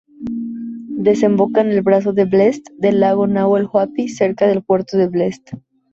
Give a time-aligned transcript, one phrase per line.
[1.07, 5.51] Desemboca en el brazo Blest del lago Nahuel Huapi, cerca de Puerto Blest.